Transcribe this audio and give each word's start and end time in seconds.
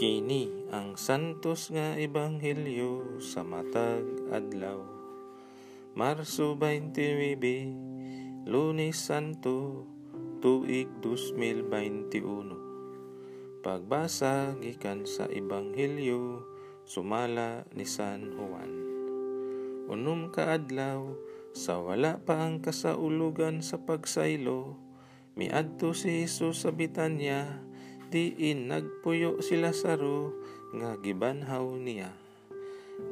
Kini 0.00 0.48
ang 0.72 0.96
santos 0.96 1.68
nga 1.68 1.92
ebanghelyo 1.92 3.20
sa 3.20 3.44
matag 3.44 4.00
adlaw. 4.32 4.80
Marso 5.92 6.56
29, 6.56 8.48
Lunes 8.48 8.96
Santo, 8.96 9.84
tuig 10.40 10.88
2021. 11.04 13.60
Pagbasa 13.60 14.56
gikan 14.64 15.04
sa 15.04 15.28
ebanghelyo 15.28 16.48
sumala 16.88 17.68
ni 17.76 17.84
San 17.84 18.40
Juan. 18.40 18.72
Unom 19.84 20.32
ka 20.32 20.56
adlaw 20.56 21.12
sa 21.52 21.76
wala 21.76 22.16
pa 22.24 22.48
ang 22.48 22.64
kasaulugan 22.64 23.60
sa 23.60 23.76
pagsaylo, 23.76 24.80
miadto 25.36 25.92
si 25.92 26.24
Jesus 26.24 26.64
sa 26.64 26.72
Bitanya 26.72 27.68
diin 28.10 28.66
nagpuyo 28.66 29.38
sila 29.38 29.70
saro 29.70 30.34
nga 30.74 30.98
gibanhaw 30.98 31.78
niya. 31.78 32.10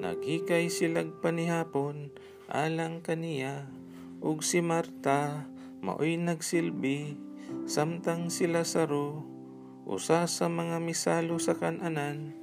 Naghikay 0.03 0.67
silag 0.69 1.23
panihapon 1.23 2.11
alang 2.51 3.01
kaniya 3.01 3.71
ug 4.19 4.43
si 4.43 4.59
Marta 4.59 5.47
maoy 5.79 6.19
nagsilbi 6.19 7.15
samtang 7.65 8.29
sila 8.29 8.67
saro 8.67 9.23
usa 9.89 10.29
sa 10.29 10.51
mga 10.51 10.83
misalo 10.83 11.41
sa 11.41 11.57
kananan 11.57 12.35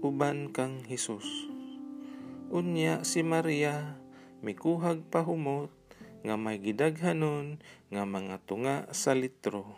uban 0.00 0.54
kang 0.54 0.86
Hesus. 0.86 1.26
Unya 2.48 3.02
si 3.02 3.26
Maria 3.26 3.98
mikuhag 4.40 5.02
pahumot 5.10 5.74
nga 6.22 6.38
may 6.38 6.62
gidaghanon 6.62 7.58
nga 7.90 8.02
mga 8.06 8.36
tunga 8.46 8.76
sa 8.94 9.12
litro. 9.12 9.76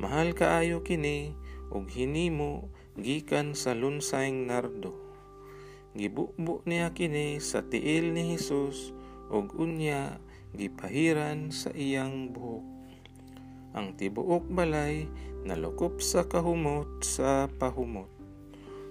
Mahal 0.00 0.32
kaayo 0.32 0.80
kini 0.80 1.36
ug 1.68 1.84
hinimo 1.92 2.72
gikan 2.96 3.52
sa 3.52 3.76
lunsayng 3.76 4.48
nardo. 4.48 4.96
Gibubo 5.92 6.64
niya 6.64 6.96
kini 6.96 7.36
sa 7.36 7.60
tiil 7.60 8.16
ni 8.16 8.32
Hesus 8.32 8.96
ug 9.28 9.52
unya 9.60 10.16
gipahiran 10.56 11.52
sa 11.52 11.68
iyang 11.76 12.32
buhok. 12.32 12.64
Ang 13.76 13.92
tibuok 14.00 14.48
balay 14.48 15.04
nalukop 15.44 16.00
sa 16.00 16.24
kahumot 16.24 17.04
sa 17.04 17.52
pahumot. 17.60 18.08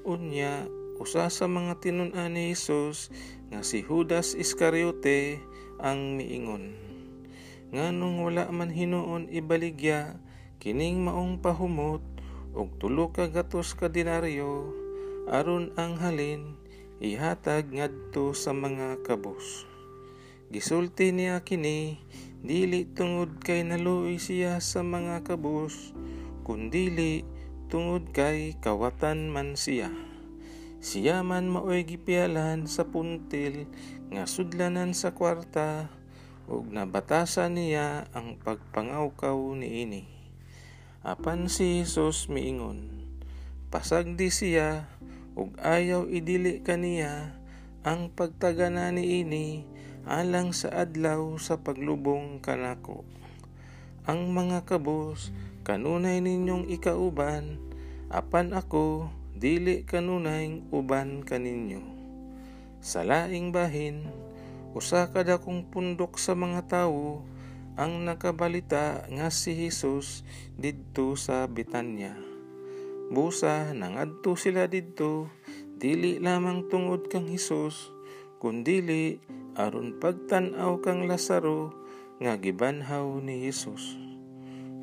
Unya 0.05 0.69
usa 1.01 1.33
sa 1.33 1.49
mga 1.49 1.81
tinun-an 1.81 2.37
ni 2.37 2.53
Hesus 2.53 3.09
nga 3.49 3.65
si 3.65 3.81
Judas 3.81 4.37
Iscariote 4.37 5.41
ang 5.81 6.21
miingon. 6.21 6.77
Nganong 7.73 8.21
wala 8.21 8.45
man 8.53 8.69
hinuon 8.69 9.25
ibaligya 9.33 10.21
kining 10.59 11.07
maong 11.07 11.39
pahumot 11.39 12.03
og 12.51 12.75
tulo 12.83 13.15
ka 13.15 13.31
gatos 13.31 13.71
ka 13.79 13.87
dinaryo 13.87 14.67
aron 15.31 15.71
ang 15.79 15.95
halin 16.03 16.59
ihatag 16.99 17.71
ngadto 17.71 18.35
sa 18.35 18.51
mga 18.51 18.99
kabos. 19.07 19.63
Gisulti 20.51 21.15
niya 21.15 21.47
kini 21.47 21.95
dili 22.43 22.83
tungod 22.83 23.39
kay 23.39 23.63
naluoy 23.63 24.19
siya 24.19 24.59
sa 24.59 24.83
mga 24.83 25.23
kabos 25.23 25.95
kundili 26.43 27.23
tungod 27.71 28.11
kay 28.11 28.59
kawatan 28.59 29.31
man 29.31 29.55
siya. 29.55 29.87
Siya 30.83 31.23
man 31.23 31.47
maoy 31.47 31.87
gipialan 31.87 32.67
sa 32.67 32.83
puntil 32.83 33.71
nga 34.11 34.27
sudlanan 34.27 34.91
sa 34.91 35.15
kwarta 35.15 35.87
ug 36.51 36.67
nabatasan 36.67 37.55
niya 37.55 38.11
ang 38.11 38.35
pagpangawkaw 38.43 39.39
niini. 39.55 40.18
Apan 40.99 41.47
si 41.47 41.79
Jesus 41.79 42.27
miingon, 42.27 43.07
pasagdi 43.71 44.27
siya 44.27 44.83
ug 45.31 45.55
ayaw 45.63 46.11
idili 46.11 46.59
kaniya 46.59 47.39
ang 47.87 48.11
pagtagana 48.11 48.91
ni 48.91 49.23
ini 49.23 49.63
alang 50.03 50.51
sa 50.51 50.83
adlaw 50.83 51.39
sa 51.39 51.55
paglubong 51.55 52.43
kanako. 52.43 53.07
Ang 54.11 54.35
mga 54.35 54.67
kabos 54.67 55.31
kanunay 55.63 56.19
ninyong 56.19 56.67
ikauban, 56.67 57.63
apan 58.11 58.51
ako 58.51 59.07
dili 59.39 59.87
kanunay 59.87 60.67
uban 60.67 61.23
kaninyo. 61.23 61.79
Sa 62.83 63.07
laing 63.07 63.55
bahin, 63.55 64.03
usa 64.75 65.07
kada 65.07 65.39
kong 65.39 65.71
pundok 65.71 66.19
sa 66.19 66.35
mga 66.35 66.67
tawo 66.67 67.23
ang 67.75 68.07
nakabalita 68.07 69.05
nga 69.11 69.27
si 69.29 69.53
Jesus 69.53 70.23
didto 70.55 71.13
sa 71.13 71.45
Bitanya. 71.45 72.17
Busa 73.09 73.73
nangadto 73.73 74.37
sila 74.37 74.69
didto 74.69 75.29
dili 75.81 76.21
lamang 76.21 76.69
tungod 76.69 77.09
kang 77.09 77.25
Hesus 77.25 77.89
kundili 78.37 79.19
aron 79.59 79.97
pagtan-aw 79.97 80.79
kang 80.79 81.09
Lazaro 81.09 81.73
nga 82.21 82.37
gibanhaw 82.37 83.19
ni 83.19 83.49
Hesus. 83.49 83.97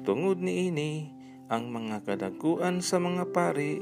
Tungod 0.03 0.43
ni 0.43 0.69
ini 0.69 1.11
ang 1.47 1.71
mga 1.71 2.03
kadaguan 2.03 2.83
sa 2.83 2.99
mga 2.99 3.31
pari 3.31 3.79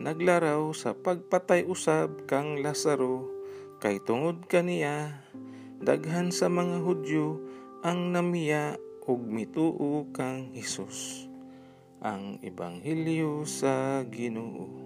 naglaraw 0.00 0.70
sa 0.72 0.94
pagpatay 0.94 1.66
usab 1.66 2.24
kang 2.30 2.62
Lazaro 2.62 3.26
kay 3.82 3.98
tungod 4.00 4.46
kaniya 4.46 5.20
daghan 5.80 6.30
sa 6.30 6.46
mga 6.46 6.84
Hudyo 6.84 7.40
ang 7.80 8.12
namiya 8.12 8.76
ug 9.08 9.24
mituo 9.24 10.04
kang 10.12 10.52
Hesus. 10.52 11.24
Ang 12.04 12.36
ebanghelyo 12.44 13.48
sa 13.48 14.04
Ginoo 14.04 14.79